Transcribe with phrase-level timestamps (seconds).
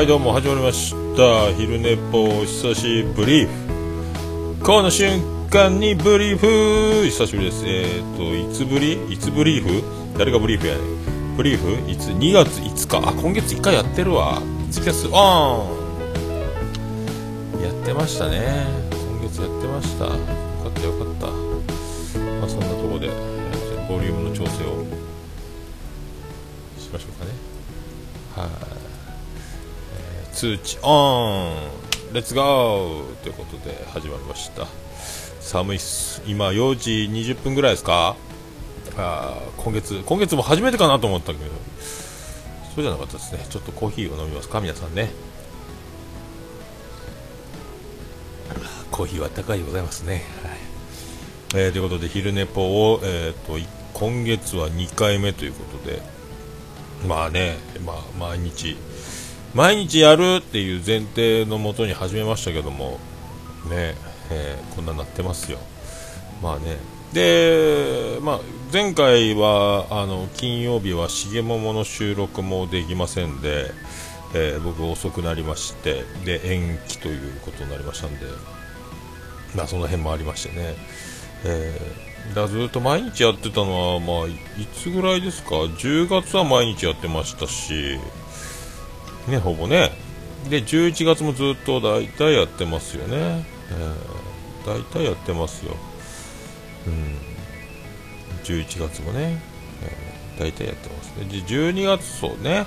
[0.00, 1.52] はいどうも始まりました。
[1.52, 3.46] 昼寝ぽ久しぶり。
[4.64, 5.20] この瞬
[5.50, 7.04] 間にブリーフ。
[7.04, 7.66] 久しぶりです。
[7.66, 8.94] えっ、ー、といつぶり？
[9.12, 10.16] いつブリーフ？
[10.16, 11.36] 誰がブリーフやねん。
[11.36, 11.90] ブリーフ？
[11.90, 13.08] いつ？2月5日。
[13.10, 14.40] あ今月1回やってるわ。
[14.70, 15.12] ツイキャスオン
[17.62, 18.68] やってましたね。
[18.90, 20.39] 今月やってました。
[30.40, 30.78] 通知。
[30.82, 31.52] オ
[32.10, 34.66] ンレッツゴーということで始まりました。
[35.38, 36.22] 寒いっす。
[36.26, 38.16] 今4時20分ぐらいですか？
[38.96, 41.50] あ今月今月も初めてかなと思ったけど。
[42.74, 43.44] そうじゃなかったですね。
[43.50, 44.62] ちょっとコーヒーを飲みますか？
[44.62, 45.10] 皆さんね。
[48.90, 51.62] コーヒーは高いでございますね、はい。
[51.62, 53.58] えー、ということで昼寝ぽを、えーと、
[53.92, 56.00] 今月は2回目ということで。
[57.06, 58.76] まあね、まあ、毎日
[59.54, 62.98] 毎日やるっていう前提のもとに始めましたけども
[63.68, 63.94] ね
[64.30, 65.58] えー、こんななってますよ。
[66.42, 66.76] まあね。
[67.12, 68.40] で、まあ、
[68.72, 73.72] 前回はあの金曜日は重桃の収録もできませんで、
[74.32, 78.26] えー、僕遅くなりましてで延期ということになりましたんで、
[79.56, 80.76] まあ、その辺もありましてね、
[81.44, 84.38] えー、だずっと毎日やってたのは、まあ、い
[84.72, 87.98] つぐらいですか？10月は毎日やってましたし
[89.28, 89.90] ねほぼね。
[90.48, 95.76] で11月もずっと大体やってますよね、えー、大体やってますよ。
[96.86, 97.16] うん。
[98.44, 99.38] 11月もね、
[99.82, 101.24] えー、大体やってますね。
[101.26, 102.66] で12月そうね。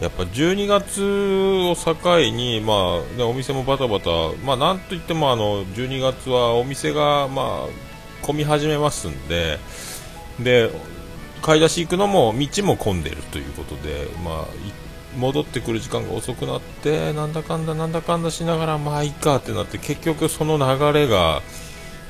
[0.00, 4.10] やっぱ12月を境に、まあね、お店もバタバタ、
[4.46, 9.58] まあ、なんといってもあの12月はお店が、まあ、混み始めますんで。
[10.42, 10.70] で
[11.42, 14.46] 買い出し行くのも道も混んでるということで、まあ、
[15.16, 21.42] 戻ってくる時間が遅くなってなんだかんだなんだかんだしながらまあいいかってなって結局その流れが、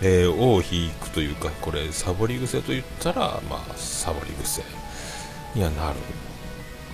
[0.03, 4.63] えー、尾を引くというかこれサボり癖と言ったらまあサボり癖
[5.55, 5.97] にはなる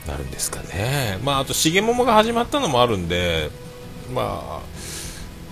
[0.07, 1.19] なるんですかね。
[1.25, 3.51] まああと重桃が始まったのもあるんで
[4.15, 4.63] まあ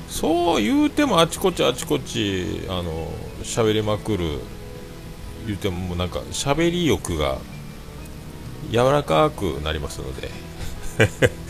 [0.09, 3.09] そう言うてもあちこちあちこちあの
[3.43, 4.39] 喋りまくる
[5.47, 7.39] 言うてもなんか喋り欲が
[8.71, 10.31] 柔らかくなりますので。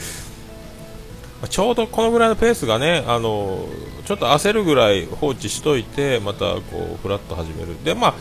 [1.50, 3.66] ちょうどこのぐらいのペースがねあの
[4.06, 6.62] ちょっと焦るぐらい放置しといてまたこ
[6.94, 7.76] うフラッと始める。
[7.84, 8.14] でま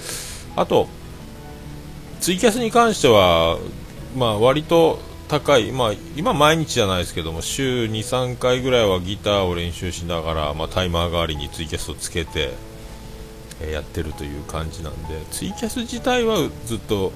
[0.55, 0.87] ああと
[2.19, 3.57] ツイキャスに関しては
[4.15, 12.51] まあ割と高い、まあ、今毎日じゃないですけども週23回ぐらいはギターを練習しながら、まあ、タイマー代わりにツイキャスをつけて、
[13.59, 17.11] え、やってるという感じなんでツイキャス自体はずっと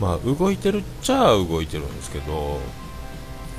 [0.00, 2.60] まあ、動いてるっちゃ動いてるんですけど、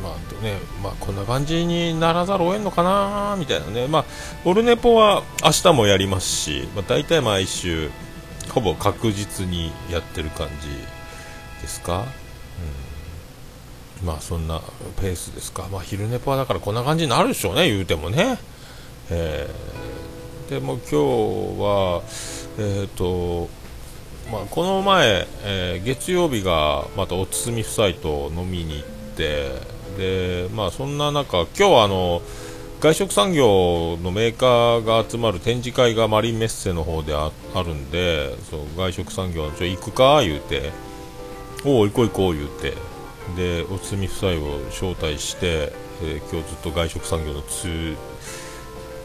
[0.01, 4.05] まあねまあ、こんな感じにならざるを得んのかなみたいなね、まあ、
[4.45, 7.89] オルネポは明日もやりますし、まあ、大体毎週
[8.49, 10.69] ほぼ確実にやってる感じ
[11.61, 12.05] ですか、
[14.01, 14.61] うん、まあそんな
[15.01, 18.39] ペースですか、まあ、昼寝ポはだからこんな感じになるでしょうね言うてもね、
[19.11, 20.95] えー、でも今日
[21.61, 22.01] は
[22.57, 23.49] えっ、と
[24.31, 29.49] まあ、この前、えー、月曜日がまたおつみ夫妻と飲みに行って
[29.97, 32.21] で、まあ、そんな中、今日はあの
[32.79, 37.31] 外食産業のメーカーが集まる展示会がマリンメッセの方であ
[37.61, 40.71] るんでそう外食産業のちょ行くか言うて
[41.65, 42.73] おお行こう行こう言うて
[43.35, 45.73] でおつみ夫妻を招待して、
[46.03, 47.65] えー、今日ずっと外食産業のつ、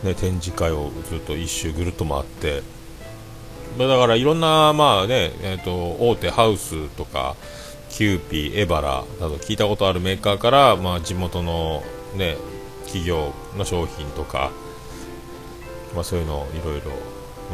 [0.05, 2.84] ね、展示会をずっと一周ぐるっと回って。
[3.79, 7.35] だからいろんな、まあねえーと、大手ハウスとか
[7.91, 11.83] キューピー、エバラなど聞いたことあるメーカーから、まあ、地元の、
[12.17, 12.37] ね、
[12.85, 14.51] 企業の商品とか、
[15.95, 16.91] まあ、そういうのいろいろ、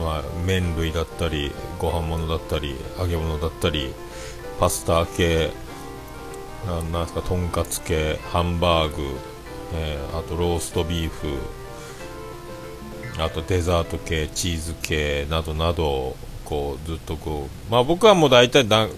[0.02, 3.92] まあ、麺類だったりご飯物だったり揚げ物だったり
[4.58, 5.50] パスタ系
[6.66, 9.02] なんですかとんかつ系ハンバーグ、
[9.74, 11.28] えー、あとローストビーフ
[13.20, 18.88] あとデザート系、チーズ系などなどこうずっとこう、まあ、僕はもう大体だ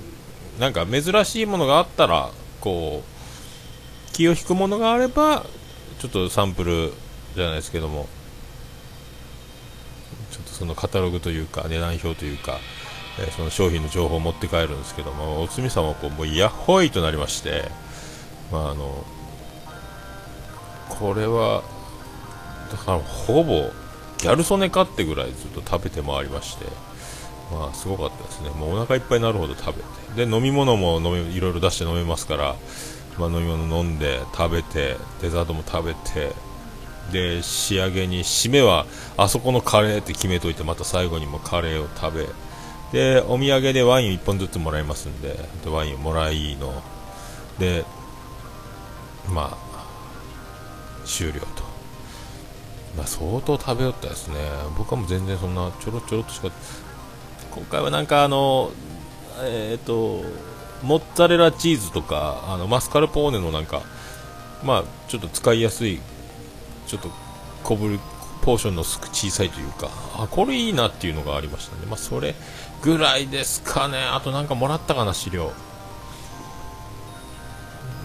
[0.58, 2.30] なんか珍しいものがあったら
[2.60, 5.44] こう気を引くものがあれば
[5.98, 6.92] ちょっとサンプル
[7.34, 8.06] じゃないですけども
[10.30, 12.58] ちょっとそのカタログというか値段表というか、
[13.20, 17.64] えー、その商品の情報を持って帰るんですけどもおつみさんはこうもうヤッホイとなりまして、
[18.50, 19.04] まあ、あの
[20.88, 21.62] これは
[22.70, 23.70] だからほぼ
[24.22, 26.64] ギャル曽根かってぐらいずっと食べて回りまして、
[27.52, 29.82] まあ、すごかったですね、もうお腹いっぱいになるほど食べ
[30.14, 32.56] て、で飲み物も飲めいろいろ出して飲めますから、
[33.18, 36.32] まあ、飲み物飲んで食べてデザートも食べて
[37.10, 38.86] で仕上げに締めは
[39.16, 42.26] あそこのカレーって決めといてまた最後にもカレーを食べ
[42.92, 46.82] でお土産でワイン1本ずつもらいますんででワインをもらいの
[47.58, 47.84] で
[49.28, 49.72] まあ
[51.04, 51.64] 終了と、
[52.96, 54.36] まあ、相当食べよったですね。
[54.76, 56.50] 僕はもう全然そんなちょろちょろっとしか。
[57.50, 58.70] 今回はなんかあの
[59.42, 60.24] えっ、ー、と
[60.82, 63.82] モッツァレラチーズとかあのマスカルポーネのなんか
[64.64, 66.00] まあちょっと使いやすい
[66.86, 67.10] ちょっと
[67.62, 68.00] 小ぶり
[68.42, 71.86] ポーションの小さいというかあこれいいなっていうのがありましたね。
[71.86, 72.34] まあそれ
[72.82, 73.98] ぐらいですかね。
[73.98, 75.52] あとなんかもらったかな資料。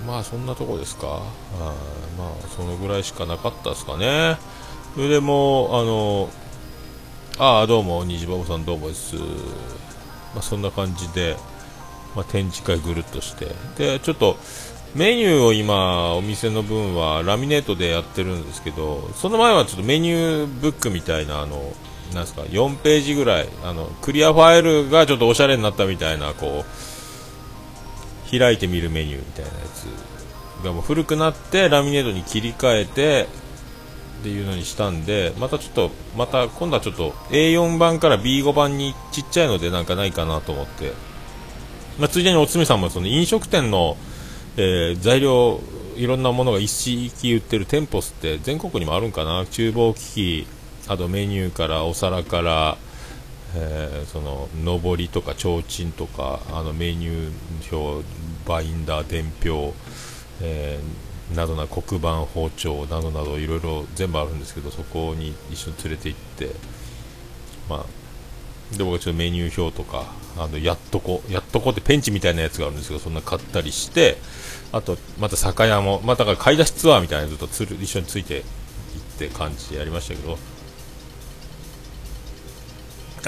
[0.06, 1.22] まあそんなとこですか。
[1.60, 1.74] あ
[2.18, 4.38] まあそのぐらいしかなかったですかね。
[4.98, 6.30] それでもあの
[7.38, 9.16] ああどうも虹バボさんどうもです、
[10.34, 11.36] まあ、そんな感じで、
[12.16, 13.46] まあ、展示会ぐるっとして。
[13.78, 14.38] でちょっと
[14.96, 21.62] メニューを今お店の分はラミネートでやってるんですけどその前はちょっとメニューブックみたいなあの
[22.16, 26.66] なんすか4ページぐらいあのクリアファイルがちょっとおしゃれになったみたいなこ
[28.34, 33.28] う開いてみるメニューみたいなやつがもう古くなってラミネートに切り替えて
[34.20, 40.94] っていうのにしたんでまたちょっとまた今度はちょっと A4 版から B5 版にちっちゃいのでなんかないかなと思って、
[42.00, 43.96] まあ、ついでにおつみさんもその飲食店の、
[44.58, 45.62] えー、材料
[45.96, 49.46] いろんなものが一式売ってる店舗って全国にもあるんかな。
[49.46, 50.48] 厨房機器
[50.88, 52.78] あとメニューからお皿から、
[53.56, 58.06] えー、その上りとか提灯とかあのメニュー表
[58.48, 59.74] バインダー伝票、
[60.42, 66.50] えー、などな黒板包丁などなどいろいろ全部あるんですけどそこに一緒に連れて行って
[67.70, 70.06] まあで僕はちょっとメニュー表とか
[70.38, 74.18] あのやっとこやっとこってペンチみたいなやつがあるんですけどそんな買ったりして
[74.72, 80.38] あとまた酒屋もまた買い出しツアーみたいなのずっとつる一緒について行って感じでやりましたけど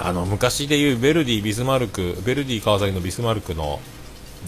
[0.02, 3.80] あの昔でいうベルディ、ビスマルクベルディ川崎のビスマルクの、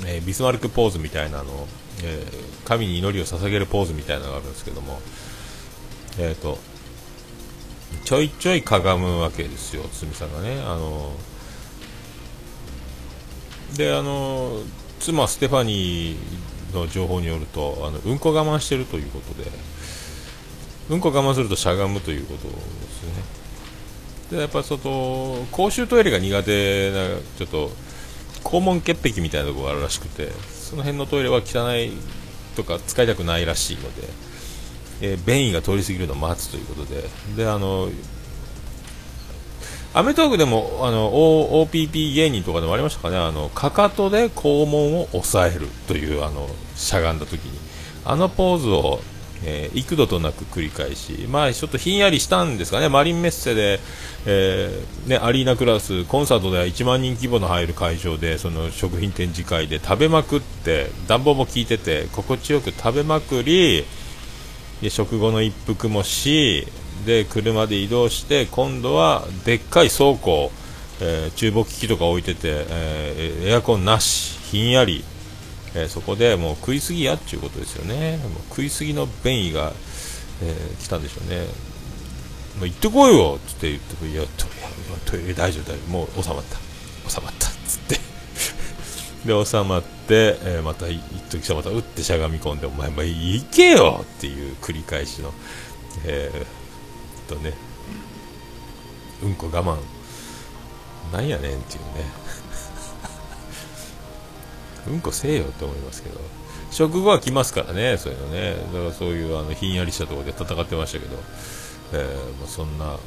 [0.06, 1.68] えー、ビスマルクポーズみたいなの、
[2.04, 5.00] えー、神に祈りを捧げるポーズみたいなのがあるんですけども、
[6.18, 6.58] えーと、
[8.06, 10.62] ちょいちょいかがむわけですよ、堤さんがね。
[10.62, 11.14] あの
[13.76, 14.62] であの
[15.00, 19.50] 妻ステファニーの情報によるとあのうんこ我慢してるということで
[20.90, 23.42] うんこ我慢するとしゃがむということですね。
[24.32, 27.08] でやっぱその公衆トイレが苦手な
[27.38, 27.72] ちょっと
[28.44, 31.92] 肛門潔癖みたいなところがあるらしくてその辺のトイレは汚い
[32.56, 34.08] とか使いたくないらしいので、
[35.02, 37.04] えー、便意が通り過ぎるのを待つということで。
[37.36, 37.90] であの
[39.94, 43.18] アメトークでもあの OPP 芸人とかでもありましたかね。
[43.18, 46.48] あのかかとで肛門を押さえるというあの
[46.78, 47.60] しゃがんだ時に。
[48.06, 49.02] あのポーズを
[49.44, 53.80] えー、幾度となく繰り返し、まあ、ちょっとひんやりしたんですかね、マリンメッセで、
[54.26, 63.86] えー、ね、アリーナクラス、コンサートでは1万人規模の入る会場で、その食品展示会で食べまくって、暖房も効いてて、心地よく食べまくり、
[64.82, 66.68] で食後の一服もし、
[67.06, 70.52] で、車で移動して、今度はでっかい倉庫、
[71.00, 75.04] えー、厨房機器とか置いてて、えー、エアコンなし、ひんやり、
[75.76, 78.18] えー、そこでもう食いすぎやっていうことですよね。
[78.18, 79.72] も食いすぎの便意が、
[80.44, 81.46] えー、来たんでしょうね。
[82.60, 84.24] もう行ってこいよって言っていや
[85.06, 85.92] トイレ大丈夫大丈夫。
[85.92, 87.10] もう収まった。
[87.10, 87.48] 収まった。
[87.48, 88.00] っつって。
[89.26, 95.34] で収まって、えー、また一時さまた打ってしゃがみ込んでお前も行けよっていう繰り返しの
[96.06, 97.54] えー、とね。
[99.24, 99.78] うんこ我慢。
[101.14, 102.06] なんやねんっていうね。
[104.88, 106.20] うんこせえよって思いますけど。
[106.72, 108.56] 食後は来ますからねそういうのね。
[108.74, 111.18] だからそういうあのひんやりしたところで戦ってましたけど、
[111.94, 112.98] えー、まあ、そんな、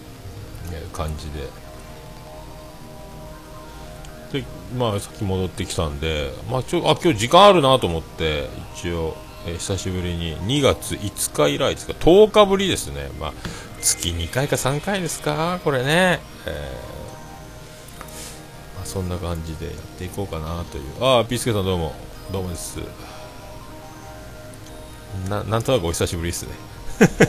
[0.92, 1.30] 感じ
[4.32, 4.40] で。
[4.40, 9.16] で、まあ、さっき戻ってきたんで、まあ、ちょあ今日時間あるなと思って一応、
[9.46, 10.36] えー、久しぶりに。
[10.36, 13.32] 2月5日以来ですか？10日ぶりですね、まあ、
[13.80, 15.58] 月2回か3回ですか？
[15.64, 16.93] これね、えー
[18.84, 20.84] そんな感じでやっていこうかなという。
[21.02, 21.94] ああピースケさんどうも。
[22.30, 22.78] どうもです。
[25.28, 26.54] ななんとなくお久しぶりですね。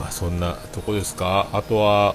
[0.00, 1.48] まあそんなとこですか。
[1.52, 2.14] あとは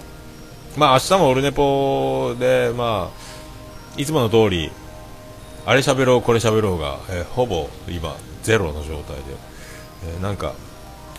[0.75, 4.72] まあ明日もオルネポでまあいつもの通り
[5.65, 9.24] あれ喋ろうこれ喋ろうが、えー、ほぼ今ゼロの状態で、
[10.05, 10.53] えー、なんか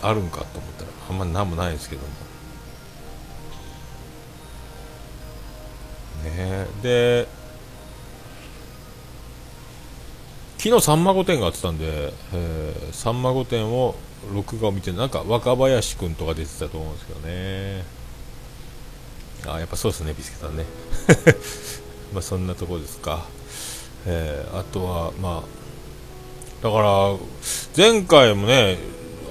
[0.01, 2.07] あるんかと思ったらあんま何もないですけども。
[6.25, 6.67] ね。
[6.81, 7.27] で
[10.57, 13.95] 昨日さんま御殿があってたんで、えー、さんま御殿を
[14.33, 17.83] 録画を見てなんか若林君とか出てたと思うんですけどね。
[19.47, 20.65] あやっぱそうですねビスケさんね。
[22.13, 23.27] まあそんなとこですか、
[24.07, 27.15] えー、あとはまあだから
[27.77, 28.79] 前回もね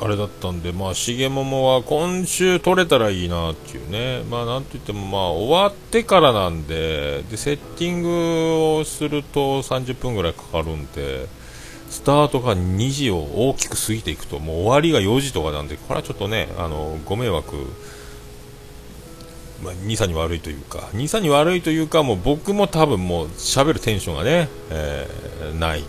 [0.01, 11.27] あれだったんで、まあ、重桃は今週取れたらいいなっていうね、まあ、なんといっても、まあ、終わってからなんで、で、セッティングをすると30分ぐらいかかるんで、
[11.89, 17.55] スタートが2時を大きく過ぎていくと、もう終わりが4時とかなんで、これはちょっとね、あの、ご迷惑、
[19.63, 25.85] まあ、兄さんに悪いというか、兄さんに悪いというか、もう僕も多分もう喋るテンションがね、えー、ない。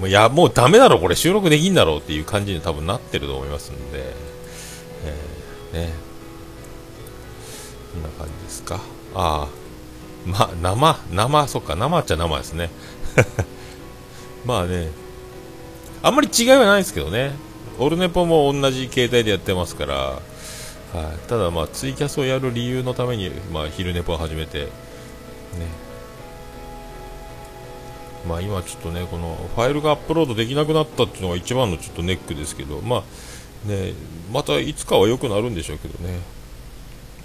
[0.00, 4.14] もういや、もうダメだろ、これ収録できんだろうっていう感じに多分なってると思いますんで、
[5.04, 5.92] えー、ね。
[7.92, 8.80] こんな感じですか。
[9.14, 9.48] ああ、
[10.26, 12.70] ま、生、生、そっか、生っちゃ生ですね。
[14.44, 14.90] まあね、
[16.02, 17.32] あんまり違いはないですけどね。
[17.78, 20.18] オルネポも同じ携帯でやってますから、は
[21.14, 24.70] い、ただまあツイキャスをやる理由のために、まあ、昼ネポを始めて、ね、
[28.28, 33.04] まあ、今ちょっとねこのファイルがアップロードできなくなったっていうのが一番のちょっとネックですけど、ま
[33.64, 33.92] あね、
[34.32, 36.18] またいつかは良くなるんでしょうけどね。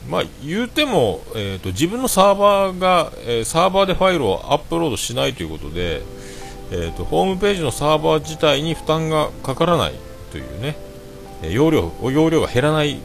[0.08, 6.02] まあ、言うても、えーと、自分のサーバーが、えー、サーバーでファイルをアップロードしないということで、
[6.72, 9.94] えーと、ホームページのサーバー自体に負担がかからない
[10.32, 10.78] というね、
[11.42, 13.00] 容量容量が減らない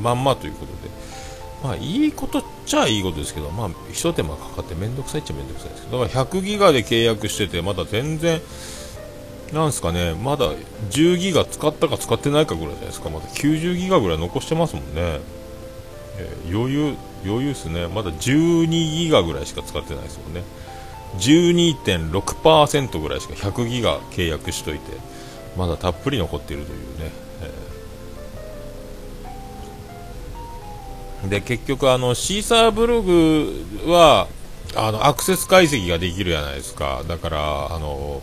[0.00, 0.72] まんまということ、
[1.62, 8.40] まあ、いいことっちゃいいことですけど、まあ、一手間かかって面倒くさいっちゃ面倒くさいですけど、だから100ギガで契約してて、まだ全然、
[9.52, 10.52] なんすかね、まだ
[10.90, 15.20] 10ギガ使ったか使ってないかぐらいじゃないですか、まだ90ギガぐらい残してますもんね。
[16.18, 16.94] えー、余裕、
[17.24, 17.86] 余裕ですね。
[17.88, 20.42] まだ12ギガぐらいしか使ってないですもんね。
[21.18, 24.92] 12.6%ぐらいしか100ギガ契約しといて、
[25.56, 27.25] まだたっぷり残っているというね。
[31.24, 34.28] で、結局あの、シーサーブログは、
[34.74, 37.02] あの、アクセス解析ができるじゃないですか。
[37.08, 38.22] だから、あの、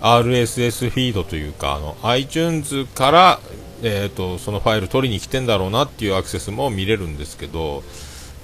[0.00, 3.40] RSS フィードというか、あの、iTunes から、
[3.82, 7.82] えっ、ー、と、そのファイル取りに来てんだろうなっていうアクセスも見れるんですけど、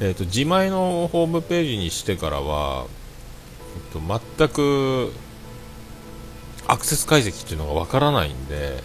[0.01, 2.87] えっ、ー、と、自前のホームページにしてからは、
[3.93, 5.13] え、ー、と、全く、
[6.69, 8.83] アクセス解析っていうのがわからないんで、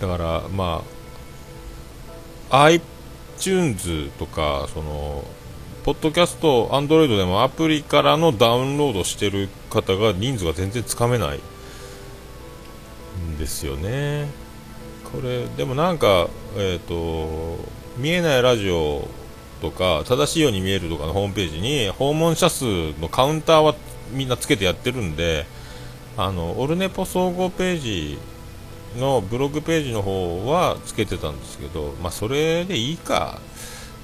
[0.00, 0.82] だから、ま
[2.50, 2.70] あ、
[3.42, 5.24] iTunes とか、その、
[5.82, 11.40] ポッドキャスト、アンドロイドでもアプリからのダウンロードしてる方が人数が全然つかめない
[13.34, 14.28] んですよね。
[15.12, 17.58] これ、でもなんか、えっ、ー、と、
[17.96, 19.08] 見えないラジオ
[19.60, 22.64] とか、正しいように見えるとかのホームページに、訪問者数
[23.00, 23.74] のカウンターは
[24.12, 25.46] みんなつけてやってるんで、
[26.16, 28.18] あの、オルネポ総合ページ
[28.96, 33.38] のブログページの方はつけてたんですけど、まあ、それでいいか。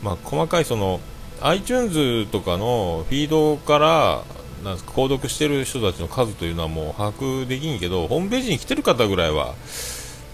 [0.02, 1.00] まあ、細かいその、
[1.40, 4.24] iTunes とかのフィードから
[4.64, 9.54] なんですか購読してる人たちの数というのはもう把握できんけどホームページに来てる方ぐらいは、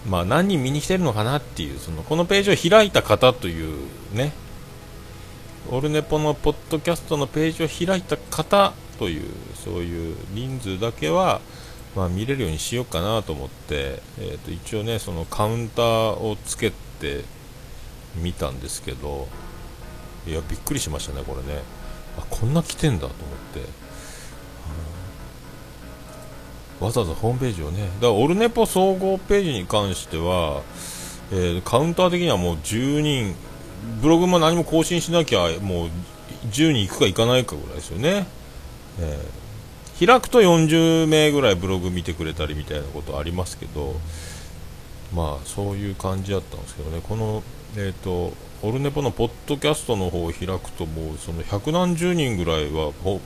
[0.09, 4.33] まあ、何人見に来てるのかなっていうそのこのページを開いた方というね
[5.69, 9.23] オルネポのポッドキャストのページを開いた方という
[9.63, 11.41] そういう人数だけは、
[11.95, 17.23] まあ、見れるようにしようかなと思って、えー、と一応ねそのカウンターをつけて
[18.15, 19.27] みたんですけど
[20.27, 21.61] いやびっくりしましたね、これね。
[22.17, 23.17] あこんな来てんだと思っ
[23.53, 23.85] て、
[26.79, 30.61] わざわざホームページをねだからオルネポ総合ページに関しては、
[31.31, 33.35] えー、カウンター的にはもう10人
[34.01, 35.89] ブログも何も更新しなきゃもう
[36.49, 38.27] 10人行くか行かないかぐらいですよね、
[38.99, 39.44] えー、
[39.99, 43.95] 開くと40名ぐらいブログ見てくれたりみたいなことありますけど
[45.13, 47.01] まあそういう感じだったんですけどね。
[47.01, 47.43] この
[47.77, 53.19] えっ、ー、とオルネポのポッドキャストの方を開くともうその百何十人ぐらいはホ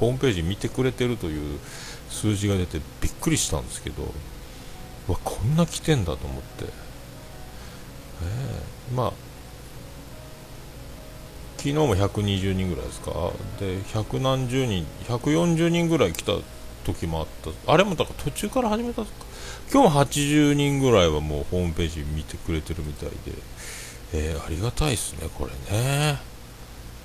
[0.00, 1.58] ームページ見てくれてるという
[2.08, 4.02] 数字が出てびっくりしたんですけど
[5.08, 6.64] わこんな来てんだと思って、
[8.22, 9.12] えー、まあ
[11.58, 13.10] 昨日も120人ぐらいですか？
[13.60, 16.32] で百何十人140人ぐらい来た
[16.84, 17.26] 時もあっ
[17.66, 17.72] た。
[17.72, 19.02] あれもだから途中から始めた
[19.70, 23.16] 今日も80人ぐらいはもうホームページ見てくれてるみたいで。
[24.10, 26.18] えー、ありがたいですね、これね、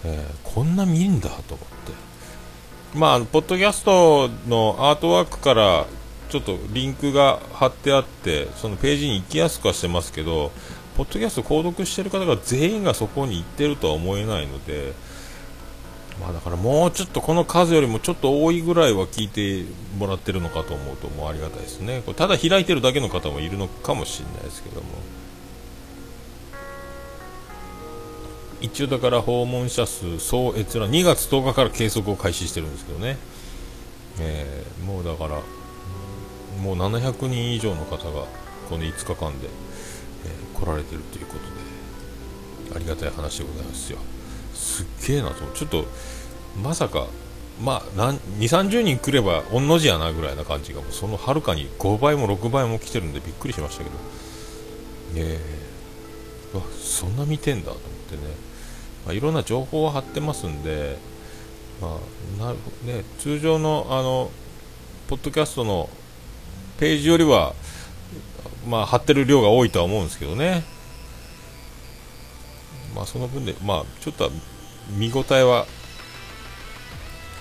[0.05, 5.85] えー、こんな見るんだと思って、まあ、ポッドキャストのアートワークから
[6.29, 10.53] ちょっとリンクが貼ってあって、そのページに行きやすくはしてますけど、
[10.95, 14.93] ポッドキャスト購読してる方が全員がそこに行ってるとは思えないので、
[16.21, 19.65] まあだからもうちょっとこの数よりもちょっと多いぐらいは聞いて
[19.97, 22.01] もらってるのかと思うともうありがたいですね。
[22.05, 24.87] これただ開いてるだけの方もいるのかもしれないですけども。
[28.61, 33.17] 一応だから訪問者数総閲覧2月10日から計測を開始してるんですけどね、
[34.21, 35.41] えー、もうだから
[36.61, 38.25] もう700人以上の方が
[38.69, 39.49] この5日間で、
[40.53, 41.39] 来られてるということ
[42.73, 43.99] でありがたい話でございますよ。
[44.53, 45.85] すっげえなとちょっと
[46.61, 47.07] まさか
[47.61, 53.95] まあ2 3 0人来れば御の字やなぐらいな感じがもうそのはるかに5倍も6倍も来てるんでびっくりしましたけど。
[55.15, 55.39] え。
[56.53, 58.21] ー、わそんな見てんだと思ってね、
[59.05, 60.97] まあ、いろんな情報を貼ってますんで、
[61.81, 61.99] ま
[62.39, 64.31] あなね、通常のあの
[65.07, 65.89] ポッドキャストの
[66.77, 67.53] ページよりは、
[68.67, 70.63] まあ、貼ってる量が多いとは思うんですけどね、
[72.95, 74.29] まあ、その分で、まあ、ちょっと
[74.97, 75.65] 見応えは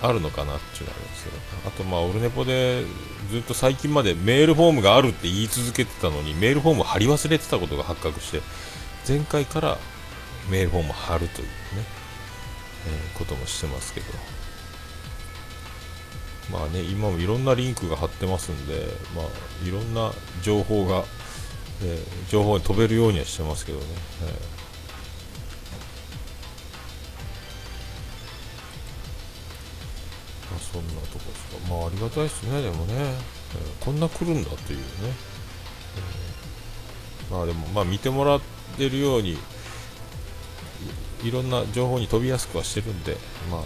[0.02, 1.36] あるのかなっていうのがあるんですけど、
[1.68, 2.84] あと、まあ、オルネポで
[3.30, 8.40] ずっと最近までメールフォームがあるって言い続けてたのに、メールフォーム貼り忘れてたことが発覚して、
[9.06, 9.78] 前回から
[10.50, 11.52] メールフォーム貼るというね、
[12.88, 14.06] えー、こともしてますけど、
[16.50, 21.04] まあね、今もいろんなリンクが貼ってますんで、まあ、いろんな情報が、
[21.82, 23.84] えー、情報に飛べるようにはしてますけどね。
[24.24, 24.62] えー
[30.72, 31.74] そんなとこですか。
[31.74, 34.84] まあありがたいですねでもね、えー、こんな来るんだっていうね、
[37.30, 38.40] えー、まあでもまあ見てもらっ
[38.78, 39.36] てるように
[41.22, 43.16] いろんな情報に飛びやすくはしてるんで
[43.50, 43.60] まあ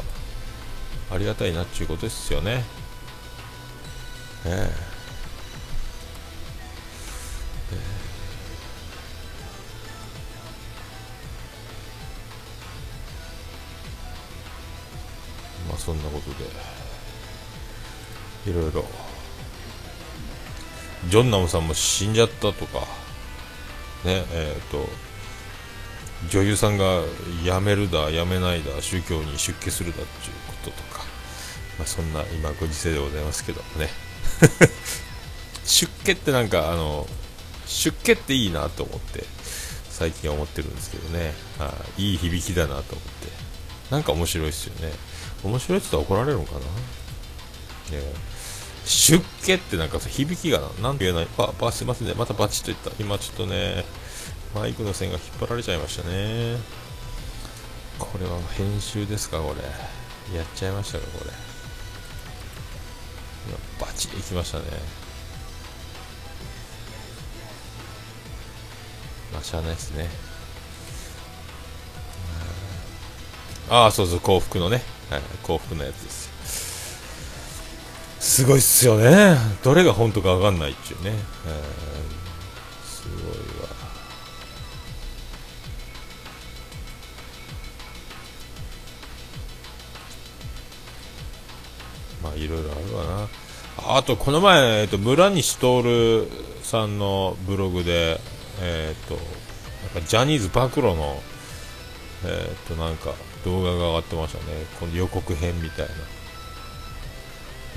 [1.11, 2.65] ありがたいなっていうことですよね。
[4.45, 4.71] え、
[7.73, 7.77] え、
[15.69, 16.47] まあそんなことで。
[18.51, 18.85] いろいろ。
[21.09, 22.81] ジョンナムさんも死んじゃったとか。
[24.05, 24.89] ねえ、ー、と
[26.29, 27.03] 女優さんが
[27.45, 30.35] 辞めるだ辞めないだ宗教に出家するだっていう、
[31.79, 33.91] まあ、そんな今ご時世でございますけどもね
[35.65, 37.07] 出家ってなんかあの
[37.67, 39.25] 出家っていいなと思って
[39.91, 43.29] 最近思ってるんですけどねあいい響きだなと思って
[43.91, 44.93] なんか面白いですよね
[45.43, 46.53] 面白いって言ったら怒られるのか
[47.91, 47.97] な？
[47.97, 48.37] ね
[48.87, 51.29] 出家ってなんか響きがなんて言えない。
[51.37, 52.15] ば、ば、すいませんね。
[52.17, 52.93] またバチッといった。
[53.01, 53.85] 今ちょっとね、
[54.55, 56.57] マイクの線が引っ張られちゃいましたね。
[57.99, 60.37] これは編集ですか、これ。
[60.37, 61.56] やっちゃいましたか、これ。
[63.97, 64.65] チッいきましたね。
[69.33, 70.09] まあ、しゃあないですね。
[73.69, 74.83] ああ、そうそう、幸福のね。
[75.11, 76.27] はい、幸福のやつです。
[78.27, 81.13] すごいっすよねどれが本当か分かんないっていうね、
[82.85, 83.69] すごいわ
[92.23, 93.29] まあいろいろあるわな
[93.89, 96.29] あとこの前、えっと、村西徹
[96.63, 98.19] さんのブログで
[98.61, 101.21] えっ、となんかジャニーズ暴露の
[102.25, 103.13] えっ、となんか
[103.45, 104.45] 動画が上がってましたね。
[104.81, 105.95] この予告編みたいな。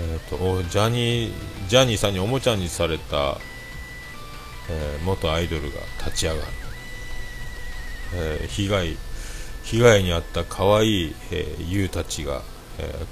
[0.02, 1.34] えーと、ジャニー
[1.68, 3.38] ジャニーさんにおもちゃにされた、
[4.70, 6.42] えー、元アイドルが立ち上がる、
[8.14, 8.98] えー、被害
[9.64, 12.42] 被害に遭った可愛い、えー、優たちが、
[12.80, 13.06] え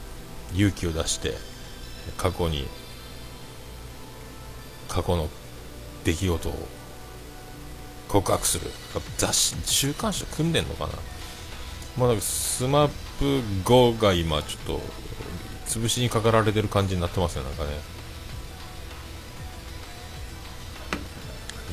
[0.54, 1.34] ー、勇気を出して
[2.16, 2.66] 過去に
[4.88, 5.30] 過去の
[6.04, 6.68] 出来事を
[8.08, 8.72] 告白する。
[9.18, 10.94] 雑誌週刊誌組んでんのかな。
[11.98, 12.88] まあ、なんかスマッ
[13.20, 14.82] プ5が今ちょっと
[15.68, 17.72] 潰しにかかられてる感じになってますねなんかね。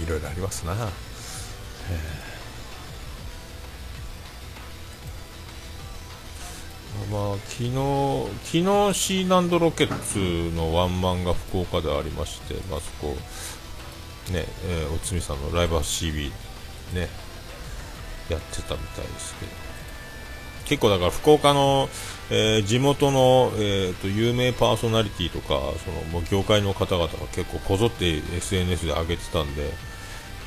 [0.03, 0.75] いろいろありますな。
[7.11, 13.17] まあ昨日昨日シーナンドロケッツのワンマンが福岡でありましてまあそこ
[14.33, 16.31] ねえー、おつみさんのライブハウス CB
[16.95, 17.09] ね
[18.31, 19.65] やってたみたいですけど。
[20.67, 21.89] 結構だから福岡の、
[22.31, 29.71] えー、地元の、えーと、有名パーソナリティとかそのもう業界の方々が結構こぞって SNS で上げてたんで、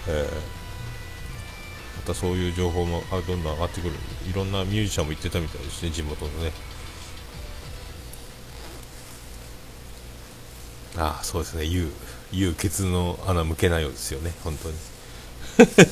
[0.07, 0.56] えー、
[2.07, 3.95] またそういう情報もどんどん上がってくる。
[4.29, 6.53] いろんなミュージシャンも言ってたみたいですね地元のね。
[10.97, 11.65] ああそうですね。
[11.65, 11.91] U,
[12.31, 14.31] U ケツの穴向けないようですよね。
[14.41, 14.75] 本当に。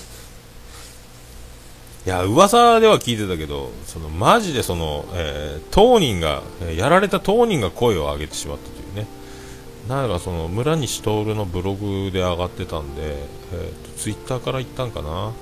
[2.05, 6.43] いや噂では聞いてたけどそのマジでその、えー、当人が、
[6.77, 9.07] やられた当人が声を上げてしまったというね。
[9.89, 13.01] なんかその村西徹のブログで上がってたんで、
[13.51, 15.33] えーと、ツイッターから言ったんかな、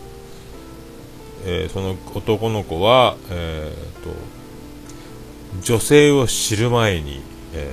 [1.46, 7.22] えー、その男の子は、えーと、女性を知る前に、
[7.54, 7.72] え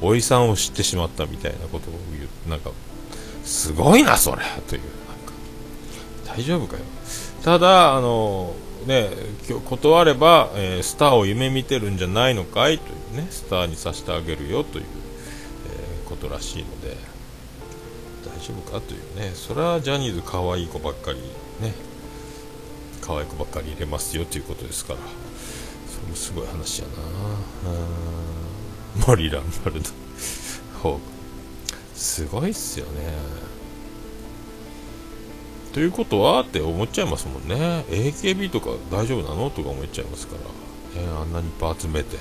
[0.00, 2.28] ー、おいさんを知ってしまったみたいなことを言う。
[2.48, 2.70] なんか
[3.44, 4.82] すごいなそれという。
[6.26, 6.82] 大丈夫かよ。
[7.42, 8.54] ただあの
[8.86, 9.10] ね
[9.68, 12.78] 断れば、えー、スターを夢見てるんじゃないのかい？
[12.78, 16.96] というねスターにさせてあげるよという、えー、ことらしいので
[18.24, 18.80] 大丈夫か？
[18.80, 19.32] というね。
[19.34, 21.18] それはジャニーズ可愛い子ばっかり
[21.60, 21.74] ね
[23.08, 24.98] 可愛い子ばっかり入れますよということですから。
[25.00, 26.92] それもすごい話やな。
[29.06, 29.88] モリランバルド
[31.94, 33.14] すごいっすよね。
[35.72, 37.86] ということはって思っちゃいますもんね。
[37.88, 40.36] AKB とか大丈夫なのとか思っちゃいますか
[40.94, 42.18] ら、ね、あんなにいっぱい集めて。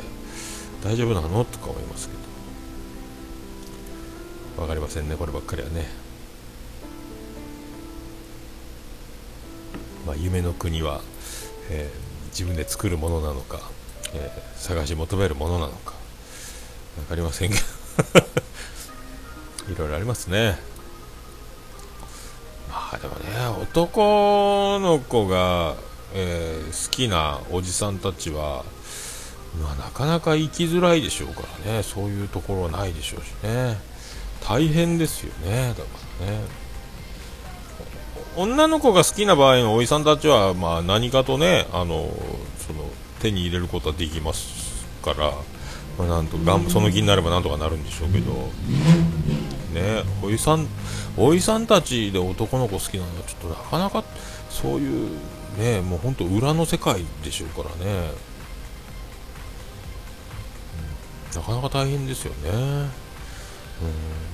[0.83, 2.13] 大丈夫なのとか思いますけ
[4.55, 4.61] ど。
[4.61, 5.17] 分かりませんね。
[5.17, 6.06] こればっかりはね。
[10.07, 11.01] まあ、夢の国は、
[11.69, 13.59] えー、自分で作るものなのか、
[14.13, 15.93] えー、探し求めるものなのか
[16.95, 17.61] 分かりませんけど。
[19.69, 20.57] いろいろありますね。
[22.69, 25.75] まあでもね男の子が、
[26.13, 28.63] えー、好きなおじさんたちは、
[29.61, 31.83] まあ、なかなか生きづらいでしょうからね。
[31.83, 33.77] そういうところはないでしょうしね。
[34.47, 35.75] 大変ですよね。
[35.77, 35.89] だか
[36.21, 36.66] らね。
[38.37, 42.09] 女の子が好きな場合のおじさんたちは、まあ、何かとねあの
[42.59, 42.83] その
[43.19, 45.31] 手に入れることはできますから、
[45.97, 46.69] まあ、なんとがん。
[46.69, 48.31] その気になればなんとかなるんでしょうけど。
[49.73, 50.67] ねおじさん
[51.17, 54.03] おいさんたちで男の子好きなのはちょっとなかなか
[54.49, 55.09] そういう
[55.57, 58.11] ねもう本当裏の世界でしょうからね、
[61.33, 62.49] うん、なかなか大変ですよね、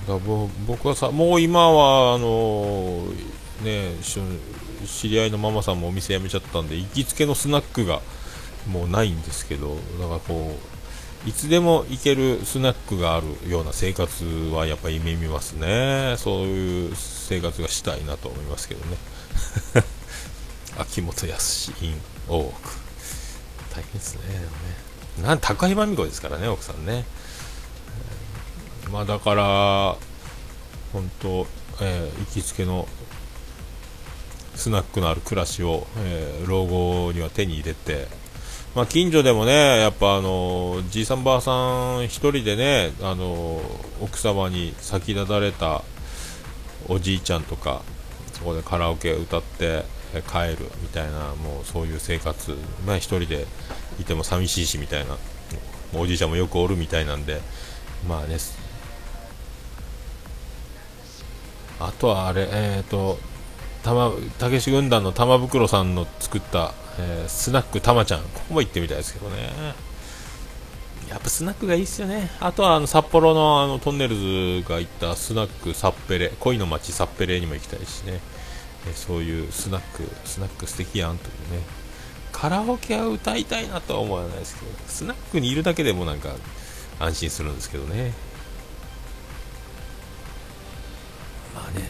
[0.08, 3.06] うん、だ僕はさもう今はあの
[3.62, 3.92] ね
[4.86, 8.02] 知り合いのママさんもお店辞めちゃったんで行きつけのスナックが
[8.68, 10.56] もうないんですけどだからこ
[11.26, 16.16] ういつでも行けるスナックがあるような生活はやっぱり夢見ますね。
[16.18, 18.98] そういう生活がしたいなと思いますけどね。
[20.78, 22.54] 秋元康 in 大奥。
[23.74, 24.22] 大変ですね。
[25.22, 27.06] なん高井真美子ですからね奥さんね、
[28.92, 29.96] まあだから
[30.92, 31.48] 本当、
[31.82, 32.88] えー、行きつけの
[34.56, 38.08] スナックのある暮らしを、えー、老後には手に入れて
[38.76, 41.56] まあ、近所でもね、やっぱあのじいさんばあさん
[42.00, 43.62] 1人でね、あの
[44.02, 45.84] 奥様に先立たれた
[46.90, 47.84] おじいちゃんとか、
[48.34, 49.86] そこでカラオケ歌って
[50.28, 53.46] 帰るみたいな、もうそういう生活、まあ、1人で
[54.00, 55.18] いても寂しいしみたいな、
[55.94, 57.42] おじいちゃんもよくおるみたいなんで、
[58.10, 58.38] まあね、
[61.80, 63.20] あとはあれ、えっ、ー、と、
[63.84, 69.52] たけし軍団の玉袋さんの作ったえー、スナックたまちゃん、ここも行ってみたいですけどね。
[71.10, 72.30] やっぱスナックがいいっすよね。
[72.40, 78.20] あとはあの札幌のあのトンネルズが行ったスナックサッペレ、恋の街サッペレにも行きたいしね。
[78.88, 81.64] え、そういうスナック、スナック素敵やんというね。
[82.32, 86.30] カラオケは歌いたいなとは思わないですけど、スナックにいるだけでもなんか
[87.00, 88.14] 安心するんですけどね。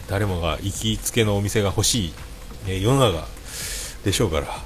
[0.08, 2.12] 誰もが行きつけのお店が欲しい、
[2.68, 3.26] ね、世の中
[4.04, 4.46] でしょうから。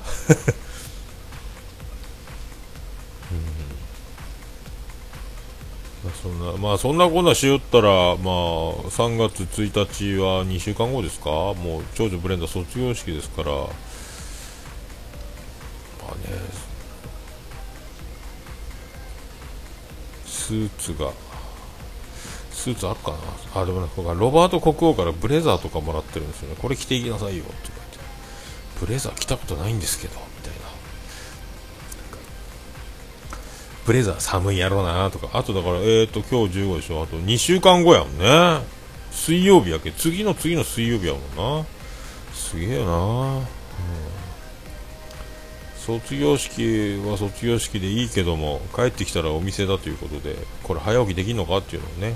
[6.23, 11.31] そんなまあそんなこんなしよったらまあ3月1日は2週間後ですか？
[11.31, 13.51] もう長女ブレンダー卒業式ですから。
[13.53, 13.59] ま
[16.09, 16.19] あね
[20.27, 21.13] スーツが
[22.59, 23.19] スーツあるかな。
[23.63, 26.57] あでもねロバート国王からブレザーとかもらってるんですよね。
[26.61, 27.45] これ着ていきなさいよ。
[27.45, 27.79] って。
[28.81, 30.59] ブレザー着たことないんですけどみたいな。
[33.87, 35.31] ブレザー寒いやろうなとか。
[35.39, 37.03] あとだからえっ、ー、と今日15でしょ。
[37.03, 38.61] あと2週間後やもんね。
[39.13, 39.93] 水曜日やけ。
[39.93, 41.67] 次の次の水曜日やもんな。
[42.33, 43.43] すげえな、うん、
[45.89, 52.15] 卒業式は卒業式でいいけども帰ってきたらお店だということでこれ早起きできるのかっていうのをね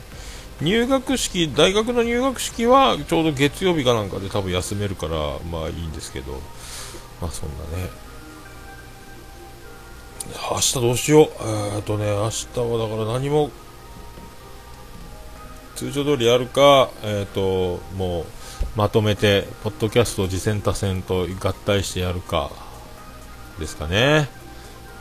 [0.63, 5.17] 入学式、大学の入学式はちょうど月曜日かなんかで多分休めるから、
[5.51, 6.41] まあいいんですけど、
[7.21, 7.91] まあそんなね。
[10.53, 11.29] 明日どうしよう。
[11.75, 13.51] えっとね、明日はだから何も、
[15.75, 18.25] 通常通りやるか、えっ、ー、と、もう、
[18.77, 22.53] まとめて、ポッドキャスト次戦多戦と合体してやるか、
[23.59, 24.29] ですかね。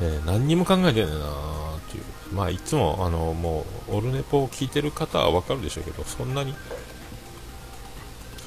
[0.01, 2.03] えー、何にも考えてないなーっていう。
[2.33, 6.53] まあ、いつも、あの、もう、オルネポを聞いてる方はわかるでしょうけど、そんなに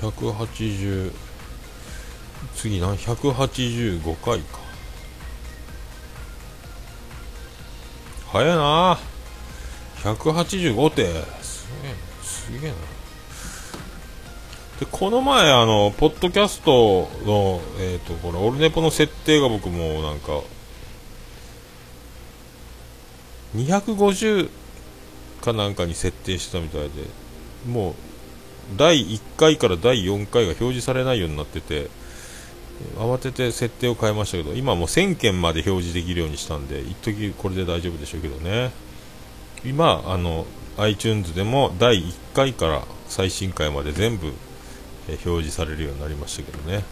[0.00, 1.12] そっか、180、
[2.56, 4.62] 次何 ?185 回か。
[8.32, 8.98] 早いな
[10.02, 11.41] 185って
[12.46, 12.76] すげえな。
[14.80, 20.40] でこの前あのポッドキャストのえっ、ー、とこれオルネポの設定が僕もなんか
[23.54, 24.50] 250
[25.40, 26.88] かなんかに設定したみたいで
[27.68, 27.94] もう
[28.76, 31.90] 第1回から第4回が表示されないようになってて
[32.96, 38.70] 慌てて設定を変えましたけど今もう1000件まで表示できるようにしたんで一時これで大丈夫でしょうけどね。
[39.64, 40.46] 今あの
[40.78, 44.32] iTunes でも第1回から最新回まで全部
[45.08, 46.84] 表示されるようになりましたけどね。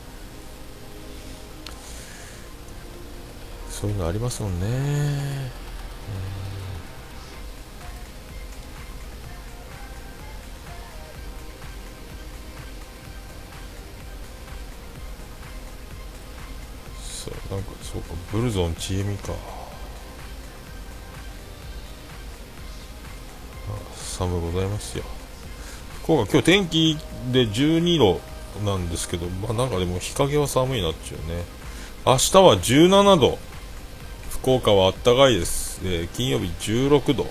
[3.71, 5.51] そういうのありますもんね、
[17.03, 19.33] そうなんかそうかブルゾンちえみか。
[24.21, 25.05] 寒ございますよ。
[26.03, 26.99] 福岡今日天気
[27.33, 28.21] で12度
[28.65, 31.43] なんですけどまあなんかでも日陰は寒いなっちゅうね。
[32.05, 33.39] 明日は17度
[34.31, 37.27] 福岡はあったかいです、えー、金曜日16度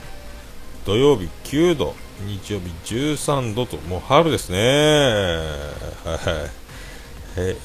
[0.86, 4.58] 土曜日9度日曜日13度ともう春ですね。
[6.04, 6.20] は
[7.38, 7.56] い、はい。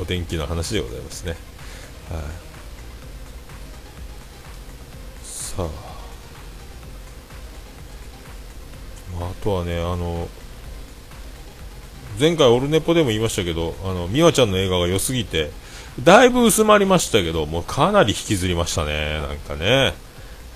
[0.00, 1.36] お天気の話でございますね。
[2.10, 2.20] はい、
[5.24, 5.87] さあ、
[9.20, 10.28] あ、とはね、あの、
[12.18, 15.50] 前回オルネポでも言いましたけど、あの、美和ちゃんの映画が良すぎて、
[16.02, 19.94] だいぶ薄まりましたけど、もうかなり引きずりましたね、なんかね。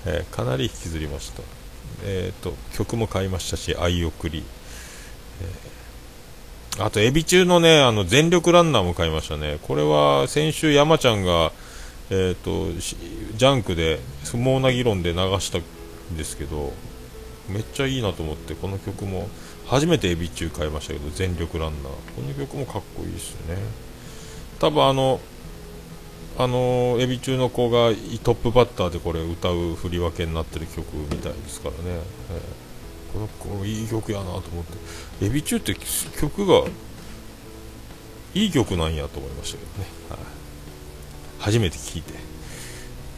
[0.05, 1.41] えー、かなり引きずりました。
[2.05, 4.43] えっ、ー、と、曲も買いましたし、愛送り。
[5.41, 5.73] えー
[6.79, 9.59] あと、エビ中のね、あの、全力ランナーも買いましたね。
[9.61, 11.51] これは、先週山ちゃんが、
[12.09, 16.73] えっ、と、ジャンクで、不毛な議論で流したんですけど、
[17.49, 19.29] めっちゃいいなと思って、この曲も、
[19.67, 21.91] 初めてエビ中買いましたけど、全力ランナー。
[22.15, 23.57] この曲もかっこいいですね。
[24.59, 25.19] 多分あの、
[26.37, 27.91] あのエビ中の子が
[28.23, 31.79] トップバッターでこれ歌う振り分けになってる曲みたいですからね。
[31.85, 32.63] えー
[33.13, 34.63] この子いい曲やなと思っ
[35.19, 35.75] てエビ中って
[36.19, 36.63] 曲が
[38.33, 40.19] いい曲なんやと思いましたけどね、はい、
[41.37, 42.13] 初めて聴いて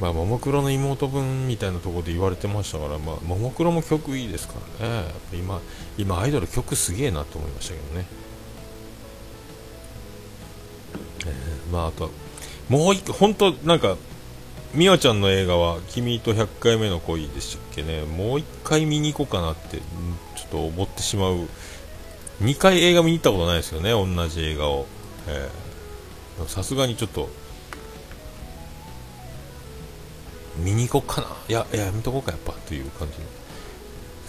[0.05, 5.05] まあももクロの妹分みたいなところで言われてましたからまあももクロも曲いいですからね。
[5.33, 5.59] 今
[5.97, 8.05] 今アイドル曲すげえなと思いましたけどね。
[11.25, 12.11] えー、まああと
[12.69, 13.97] もう一個本当なんか
[14.75, 18.03] 美和ちゃんの映画は「君と100回目の恋」でしたっけね。
[18.03, 21.47] もう1回見に行こうかなってちょっと思ってしまう。
[22.43, 24.85] 2回映画見に行ったことないですよね同じ映画を。
[25.27, 25.49] え
[26.47, 27.29] さすがにちょっと
[30.57, 31.27] 見に行こうかな。
[31.47, 33.17] いややめとこうかやっぱという感じ。
[33.17, 33.23] で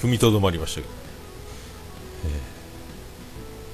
[0.01, 0.93] 踏みとどまりましたけど、
[2.27, 2.29] え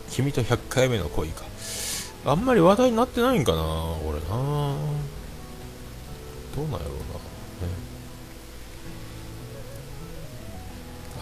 [0.09, 1.45] ー、君と100回目の恋か。
[2.25, 3.59] あんまり話題になってないんかな
[4.07, 4.77] 俺な。
[6.55, 7.73] どうなんやろうな、ね、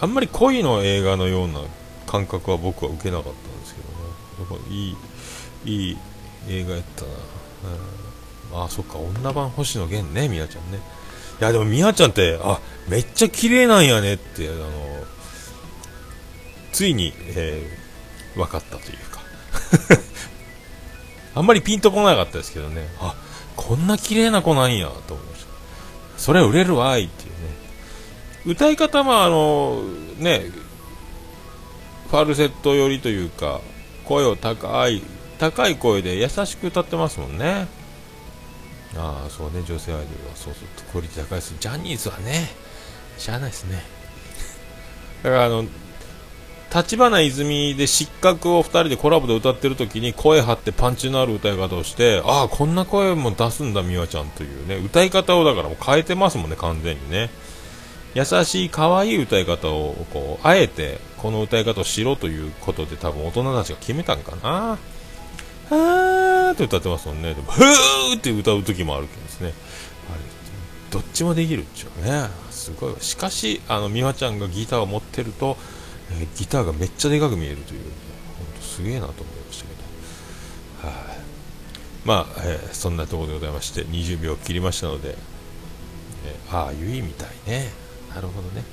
[0.01, 1.61] あんまり恋の映画のような
[2.05, 3.93] 感覚は僕は受けなかったんですけどね。
[4.39, 4.95] やっぱいい
[5.65, 5.97] いい
[6.49, 7.09] 映画やったな、
[8.57, 10.79] うん、あそっか女版星野源ねみやちゃんね。
[11.41, 14.67] いやでもみやちゃんってあめっちゃ綺麗なんやねってあの
[16.71, 19.21] ついに、えー、分かったというか。
[21.33, 22.87] あんまりピンとこなかったですけどね。
[22.99, 23.15] あ
[23.55, 25.47] こんな綺麗な子なんやと思いました。
[26.17, 27.35] それは売れるわいっていうね。
[28.45, 29.81] 歌い方もあの
[30.19, 30.45] ね
[32.09, 33.61] ファルセット寄りというか
[34.05, 35.01] 声を高い
[35.39, 37.67] 高い声で優しく歌ってますもんね。
[38.97, 41.55] ああそうね女性アイドルはそうそうクオリティ高いです。
[41.59, 42.49] ジャニーズはね
[43.17, 43.83] しゃあないですね。
[45.23, 45.65] だからあの
[46.73, 57.29] 立花泉で失格を2人でコラボで歌ってる時に声張ってパンチのある歌い方をしてああこんな声も出すんだ美和ちゃんというね歌い方をだからもう変えてますもんね完全にね。
[58.13, 64.77] 優しい可愛い歌い方をこうあえてこの歌い方をしろということで多分大人たちが決めたんかな。
[65.69, 67.33] はーって歌ってますもんね。
[67.33, 69.53] でもふーって歌う時もあるけどですね。
[70.11, 70.19] あれ
[70.91, 72.27] どっちもできるっちゅうね。
[72.51, 75.57] すごいしかしあの美和ちゃんがギターを持ってると、
[76.11, 77.81] えー、ギターがめっちゃでかく見えるという。
[78.37, 79.73] 本当すげえなと思いましたけ
[80.83, 80.87] ど。
[80.87, 81.17] はい、あ、
[82.05, 85.15] まあ、えー、そんなところでございまして20秒切りましたので、
[86.25, 87.69] えー、ああゆいみたいね。
[88.13, 88.63] なるほどね。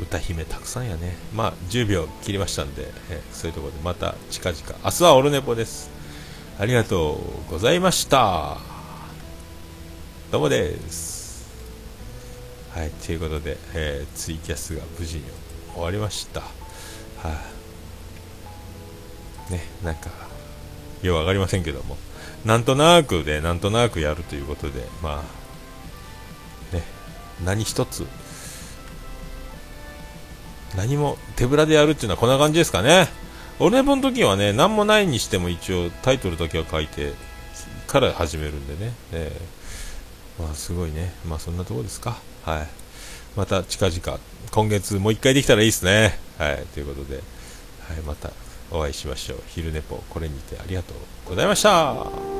[0.00, 1.16] 歌姫たくさんやね。
[1.34, 4.60] まあ10秒切りましたんで、えー、そういうところでまた近々。
[4.84, 5.95] 明日はオルネポです。
[6.58, 8.56] ありがとうございました。
[10.32, 11.46] どうもです。
[12.70, 15.24] はいということで、えー、ツイキャスが無事に
[15.74, 16.40] 終わりました。
[16.40, 16.48] は
[19.50, 20.08] い、ねなんか
[21.02, 21.98] よう分かりませんけども。
[22.46, 25.22] なんとなくでなんとなくやるということでま
[26.72, 26.82] あね
[27.44, 28.06] 何一つ
[30.74, 33.25] 何も手ぶらでやるっていうのはこんな感じですかね。
[33.58, 37.14] オルネポの時はね、何もないにしても一応タイトルだけは書いて
[37.86, 38.92] から始めるんでね。
[39.12, 41.12] えー、まあすごいね。
[41.26, 42.18] まあそんなとこですか。
[42.44, 42.66] はい。
[43.34, 46.18] また近々、今月もう一回できたらいいですね。
[46.38, 46.66] はい。
[46.74, 47.20] ということで、は
[47.94, 48.30] い、また
[48.70, 49.42] お会いしましょう。
[49.48, 50.96] 昼寝ぽ、これにてありがとう
[51.30, 52.35] ございました。